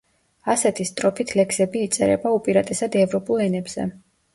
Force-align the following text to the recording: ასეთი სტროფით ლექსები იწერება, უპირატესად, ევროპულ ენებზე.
ასეთი 0.53 0.87
სტროფით 0.91 1.35
ლექსები 1.41 1.85
იწერება, 1.91 2.35
უპირატესად, 2.41 3.01
ევროპულ 3.07 3.51
ენებზე. 3.51 3.93